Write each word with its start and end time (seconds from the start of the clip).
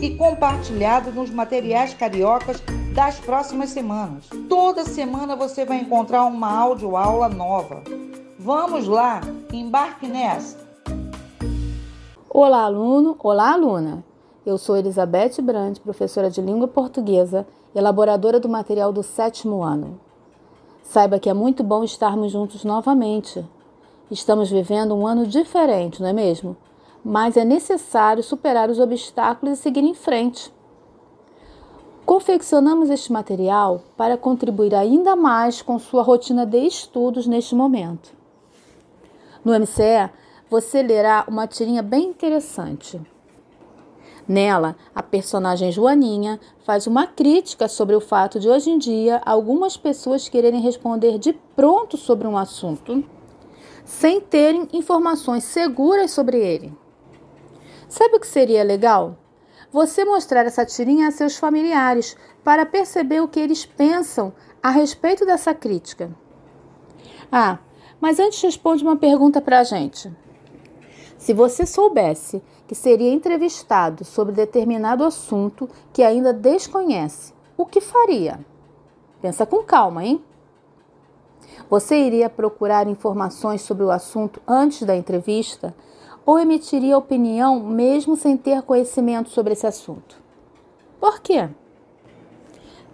e 0.00 0.14
compartilhado 0.14 1.10
nos 1.10 1.30
materiais 1.30 1.92
cariocas 1.94 2.62
das 2.94 3.18
próximas 3.18 3.70
semanas. 3.70 4.24
Toda 4.48 4.84
semana 4.84 5.34
você 5.34 5.64
vai 5.64 5.78
encontrar 5.78 6.24
uma 6.24 6.50
aula 6.52 7.28
nova. 7.28 7.82
Vamos 8.38 8.86
lá, 8.86 9.20
embarque 9.52 10.06
nessa! 10.06 10.56
Olá, 12.30 12.62
aluno! 12.62 13.16
Olá, 13.18 13.52
aluna! 13.52 14.04
Eu 14.46 14.56
sou 14.56 14.76
Elizabeth 14.76 15.42
Brandt, 15.42 15.80
professora 15.80 16.30
de 16.30 16.40
língua 16.40 16.68
portuguesa, 16.68 17.46
elaboradora 17.74 18.38
do 18.38 18.48
material 18.48 18.92
do 18.92 19.02
sétimo 19.02 19.62
ano. 19.62 20.00
Saiba 20.82 21.18
que 21.18 21.28
é 21.28 21.34
muito 21.34 21.62
bom 21.62 21.84
estarmos 21.84 22.32
juntos 22.32 22.64
novamente. 22.64 23.44
Estamos 24.10 24.50
vivendo 24.50 24.94
um 24.94 25.06
ano 25.06 25.26
diferente, 25.26 26.00
não 26.00 26.08
é 26.08 26.12
mesmo? 26.12 26.56
Mas 27.04 27.36
é 27.36 27.44
necessário 27.44 28.22
superar 28.22 28.68
os 28.70 28.78
obstáculos 28.78 29.58
e 29.58 29.62
seguir 29.62 29.84
em 29.84 29.94
frente. 29.94 30.52
Confeccionamos 32.04 32.90
este 32.90 33.12
material 33.12 33.82
para 33.96 34.16
contribuir 34.16 34.74
ainda 34.74 35.14
mais 35.14 35.60
com 35.60 35.78
sua 35.78 36.02
rotina 36.02 36.46
de 36.46 36.58
estudos 36.66 37.26
neste 37.26 37.54
momento. 37.54 38.16
No 39.44 39.52
MCE, 39.52 40.10
você 40.50 40.82
lerá 40.82 41.24
uma 41.28 41.46
tirinha 41.46 41.82
bem 41.82 42.08
interessante. 42.08 43.00
Nela, 44.26 44.76
a 44.94 45.02
personagem 45.02 45.72
Joaninha 45.72 46.38
faz 46.58 46.86
uma 46.86 47.06
crítica 47.06 47.68
sobre 47.68 47.94
o 47.94 48.00
fato 48.00 48.38
de 48.38 48.48
hoje 48.48 48.70
em 48.70 48.78
dia 48.78 49.22
algumas 49.24 49.76
pessoas 49.76 50.28
quererem 50.28 50.60
responder 50.60 51.18
de 51.18 51.32
pronto 51.54 51.96
sobre 51.96 52.26
um 52.26 52.36
assunto 52.36 53.04
sem 53.88 54.20
terem 54.20 54.68
informações 54.74 55.44
seguras 55.44 56.10
sobre 56.10 56.38
ele. 56.38 56.72
Sabe 57.88 58.16
o 58.16 58.20
que 58.20 58.26
seria 58.26 58.62
legal? 58.62 59.16
você 59.70 60.04
mostrar 60.04 60.46
essa 60.46 60.64
tirinha 60.64 61.08
a 61.08 61.10
seus 61.10 61.36
familiares 61.36 62.16
para 62.42 62.64
perceber 62.64 63.20
o 63.20 63.28
que 63.28 63.38
eles 63.38 63.66
pensam 63.66 64.32
a 64.62 64.70
respeito 64.70 65.26
dessa 65.26 65.54
crítica. 65.54 66.10
Ah, 67.30 67.58
mas 68.00 68.18
antes 68.18 68.40
responde 68.40 68.82
uma 68.82 68.96
pergunta 68.96 69.40
para 69.40 69.60
a 69.60 69.64
gente. 69.64 70.10
Se 71.18 71.34
você 71.34 71.66
soubesse 71.66 72.42
que 72.66 72.74
seria 72.74 73.12
entrevistado 73.12 74.04
sobre 74.04 74.34
determinado 74.34 75.04
assunto 75.04 75.68
que 75.92 76.02
ainda 76.02 76.32
desconhece, 76.32 77.34
o 77.56 77.66
que 77.66 77.80
faria? 77.80 78.40
Pensa 79.20 79.44
com 79.44 79.64
calma, 79.64 80.04
hein? 80.04 80.24
Você 81.68 81.98
iria 81.98 82.30
procurar 82.30 82.86
informações 82.86 83.62
sobre 83.62 83.84
o 83.84 83.90
assunto 83.90 84.40
antes 84.46 84.84
da 84.84 84.96
entrevista 84.96 85.74
ou 86.28 86.38
emitiria 86.38 86.98
opinião 86.98 87.58
mesmo 87.58 88.14
sem 88.14 88.36
ter 88.36 88.60
conhecimento 88.60 89.30
sobre 89.30 89.54
esse 89.54 89.66
assunto. 89.66 90.14
Por 91.00 91.22
quê? 91.22 91.48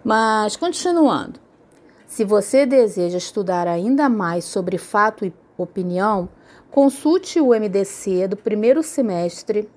Mas, 0.01 0.55
continuando, 0.55 1.37
se 2.07 2.23
você 2.23 2.65
deseja 2.65 3.17
estudar 3.17 3.67
ainda 3.67 4.07
mais 4.07 4.45
sobre 4.45 4.77
fato 4.77 5.25
e 5.25 5.33
opinião, 5.57 6.29
consulte 6.71 7.41
o 7.41 7.49
MDC 7.49 8.29
do 8.29 8.37
primeiro 8.37 8.81
semestre 8.81 9.69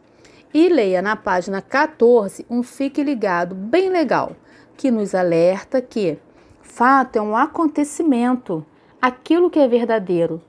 e 0.55 0.69
leia 0.69 1.03
na 1.03 1.17
página 1.17 1.61
14 1.61 2.47
um 2.49 2.63
Fique 2.63 3.03
Ligado 3.03 3.57
bem 3.57 3.91
legal, 3.91 4.37
que 4.77 4.89
nos 4.89 5.17
alerta 5.17 5.83
que 5.83 6.17
fato 6.63 7.17
é 7.17 7.21
um 7.21 7.37
acontecimento, 7.37 8.65
aquilo 9.03 9.51
que 9.51 9.59
é 9.59 9.67
verdadeiro, 9.67 10.41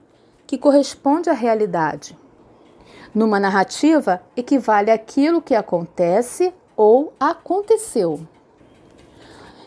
que 0.45 0.59
corresponde 0.59 1.27
à 1.27 1.33
realidade. 1.33 2.18
Numa 3.13 3.39
narrativa, 3.39 4.21
equivale 4.35 4.91
àquilo 4.91 5.41
que 5.41 5.55
acontece 5.55 6.53
ou 6.75 7.11
aconteceu. 7.19 8.19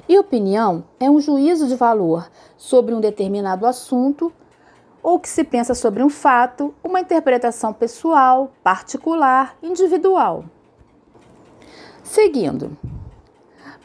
E 0.09 0.19
opinião 0.19 0.85
é 1.01 1.11
um 1.11 1.21
juízo 1.21 1.67
de 1.67 1.75
valor 1.75 2.31
sobre 2.57 2.95
um 2.95 3.01
determinado 3.01 3.67
assunto 3.67 4.33
ou 5.03 5.19
que 5.19 5.29
se 5.29 5.43
pensa 5.43 5.75
sobre 5.75 6.03
um 6.03 6.09
fato, 6.09 6.73
uma 6.83 7.01
interpretação 7.01 7.73
pessoal, 7.73 8.53
particular, 8.63 9.57
individual. 9.63 10.45
Seguindo. 12.05 12.77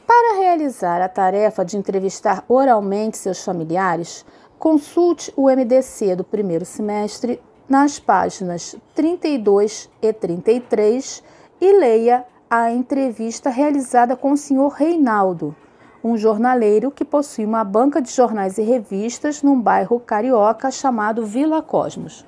Para 0.06 0.40
realizar 0.40 1.02
a 1.02 1.10
tarefa 1.10 1.66
de 1.66 1.76
entrevistar 1.76 2.46
oralmente 2.48 3.18
seus 3.18 3.44
familiares, 3.44 4.26
consulte 4.60 5.34
o 5.36 5.50
MDC 5.50 6.16
do 6.16 6.24
primeiro 6.24 6.66
semestre 6.66 7.42
nas 7.70 8.00
páginas 8.00 8.76
32 8.96 9.90
e 10.02 10.14
33 10.14 11.24
e 11.60 11.72
leia 11.74 12.26
a 12.50 12.72
entrevista 12.72 13.50
realizada 13.50 14.16
com 14.16 14.32
o 14.32 14.38
senhor 14.38 14.70
Reinaldo, 14.70 15.56
um 16.04 16.16
jornaleiro 16.18 16.90
que 16.90 17.04
possui 17.04 17.46
uma 17.46 17.64
banca 17.64 18.02
de 18.02 18.10
jornais 18.10 18.58
e 18.58 18.62
revistas 18.62 19.44
num 19.44 19.60
bairro 19.60 20.00
carioca 20.00 20.72
chamado 20.72 21.26
Vila 21.26 21.62
Cosmos. 21.62 22.26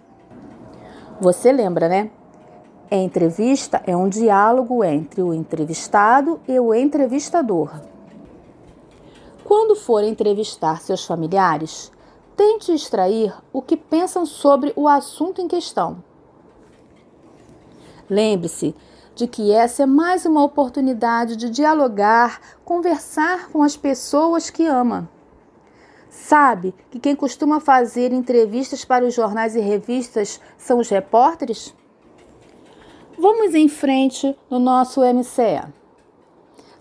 Você 1.21 1.51
lembra, 1.51 1.87
né? 1.87 2.09
A 2.91 2.95
entrevista 2.95 3.81
é 3.85 3.95
um 3.95 4.09
diálogo 4.09 4.83
entre 4.83 5.21
o 5.21 5.33
entrevistado 5.33 6.39
e 6.47 6.59
o 6.59 6.73
entrevistador. 6.73 7.71
Quando 9.43 9.75
for 9.75 10.03
entrevistar 10.03 10.81
seus 10.81 11.05
familiares, 11.05 11.91
Tente 12.39 12.71
extrair 12.71 13.35
o 13.51 13.61
que 13.61 13.75
pensam 13.75 14.25
sobre 14.25 14.71
o 14.73 14.87
assunto 14.87 15.41
em 15.41 15.47
questão. 15.49 16.01
Lembre-se 18.09 18.73
de 19.13 19.27
que 19.27 19.51
essa 19.51 19.83
é 19.83 19.85
mais 19.85 20.25
uma 20.25 20.41
oportunidade 20.41 21.35
de 21.35 21.49
dialogar, 21.49 22.39
conversar 22.63 23.49
com 23.49 23.61
as 23.61 23.75
pessoas 23.75 24.49
que 24.49 24.65
ama. 24.65 25.09
Sabe 26.09 26.73
que 26.89 26.97
quem 26.97 27.13
costuma 27.13 27.59
fazer 27.59 28.13
entrevistas 28.13 28.85
para 28.85 29.03
os 29.03 29.13
jornais 29.13 29.53
e 29.53 29.59
revistas 29.59 30.39
são 30.57 30.79
os 30.79 30.87
repórteres? 30.87 31.75
Vamos 33.17 33.53
em 33.53 33.67
frente 33.67 34.33
no 34.49 34.59
nosso 34.59 35.01
MCE. 35.01 35.67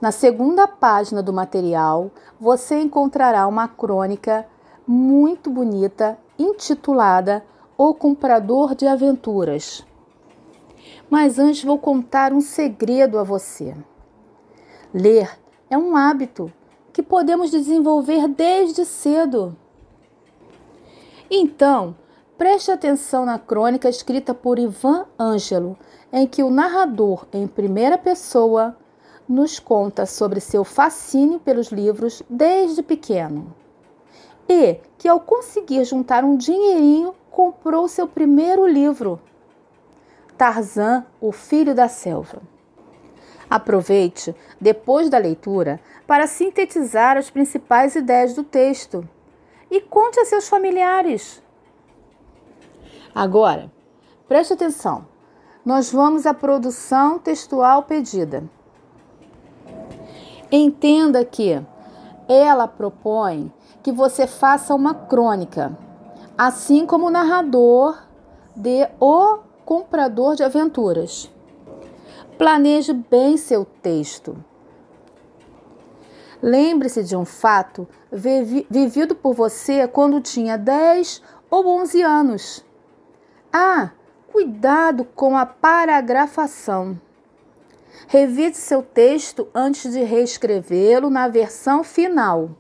Na 0.01 0.13
segunda 0.13 0.69
página 0.69 1.21
do 1.21 1.33
material, 1.33 2.13
você 2.39 2.81
encontrará 2.81 3.45
uma 3.49 3.67
crônica 3.67 4.47
muito 4.88 5.50
bonita 5.50 6.19
intitulada 6.38 7.44
O 7.76 7.93
Comprador 7.93 8.75
de 8.75 8.87
Aventuras. 8.87 9.84
Mas 11.10 11.39
antes 11.39 11.63
vou 11.63 11.78
contar 11.78 12.33
um 12.33 12.41
segredo 12.41 13.18
a 13.18 13.22
você. 13.22 13.77
Ler 14.92 15.39
é 15.68 15.77
um 15.77 15.95
hábito 15.95 16.51
que 16.91 17.03
podemos 17.03 17.51
desenvolver 17.51 18.27
desde 18.28 18.86
cedo. 18.86 19.54
Então, 21.30 21.95
preste 22.39 22.71
atenção 22.71 23.27
na 23.27 23.39
crônica 23.39 23.91
escrita 23.91 24.33
por 24.33 24.59
Ivan 24.59 25.04
Ângelo, 25.21 25.77
em 26.10 26.27
que 26.27 26.42
o 26.42 26.51
narrador, 26.51 27.27
em 27.30 27.47
primeira 27.47 27.98
pessoa, 27.98 28.74
nos 29.28 29.59
conta 29.59 30.07
sobre 30.07 30.41
seu 30.41 30.65
fascínio 30.65 31.39
pelos 31.39 31.71
livros 31.71 32.22
desde 32.30 32.83
pequeno 32.83 33.54
e 34.48 34.80
que, 34.97 35.06
ao 35.06 35.21
conseguir 35.21 35.84
juntar 35.84 36.24
um 36.24 36.36
dinheirinho, 36.36 37.15
comprou 37.30 37.86
seu 37.86 38.09
primeiro 38.09 38.66
livro, 38.66 39.21
Tarzan, 40.36 41.04
o 41.21 41.30
Filho 41.30 41.74
da 41.74 41.89
Selva. 41.89 42.41
Aproveite, 43.50 44.34
depois 44.60 45.09
da 45.09 45.18
leitura, 45.18 45.80
para 46.06 46.27
sintetizar 46.27 47.16
as 47.16 47.30
principais 47.30 47.95
ideias 47.95 48.34
do 48.34 48.45
texto 48.45 49.09
e 49.71 49.80
conte 49.80 50.21
a 50.21 50.24
seus 50.24 50.48
familiares. 50.48 51.42
Agora, 53.15 53.71
preste 54.27 54.53
atenção. 54.53 55.06
nós 55.65 55.92
vamos 55.92 56.24
à 56.24 56.33
produção 56.33 57.18
textual 57.18 57.83
pedida. 57.83 58.42
Entenda 60.51 61.22
que 61.27 61.60
ela 62.28 62.69
propõe 62.69 63.51
que 63.83 63.91
você 63.91 64.27
faça 64.27 64.75
uma 64.75 64.95
crônica, 64.95 65.77
assim 66.36 66.84
como 66.84 67.07
o 67.07 67.10
narrador 67.10 67.98
de 68.54 68.86
O 69.01 69.39
Comprador 69.65 70.36
de 70.36 70.45
Aventuras. 70.45 71.30
Planeje 72.36 72.92
bem 72.92 73.36
seu 73.36 73.65
texto. 73.65 74.36
Lembre-se 76.41 77.03
de 77.03 77.16
um 77.16 77.25
fato 77.25 77.89
vivido 78.13 79.15
por 79.16 79.34
você 79.34 79.89
quando 79.89 80.21
tinha 80.21 80.57
10 80.57 81.21
ou 81.51 81.66
11 81.80 82.03
anos. 82.03 82.65
Ah, 83.53 83.91
cuidado 84.30 85.04
com 85.04 85.36
a 85.36 85.45
paragrafação. 85.45 87.01
Revise 88.07 88.61
seu 88.61 88.83
texto 88.83 89.49
antes 89.55 89.93
de 89.93 90.03
reescrevê-lo 90.03 91.11
na 91.11 91.29
versão 91.29 91.83
final. 91.83 92.51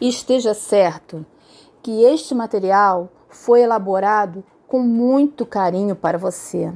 esteja 0.00 0.54
certo 0.54 1.24
que 1.82 2.02
este 2.04 2.34
material 2.34 3.10
foi 3.28 3.62
elaborado 3.62 4.44
com 4.66 4.80
muito 4.80 5.46
carinho 5.46 5.96
para 5.96 6.18
você. 6.18 6.72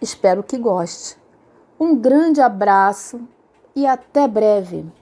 Espero 0.00 0.42
que 0.42 0.56
goste. 0.56 1.16
Um 1.78 1.96
grande 1.96 2.40
abraço 2.40 3.20
e 3.74 3.86
até 3.86 4.26
breve! 4.26 5.01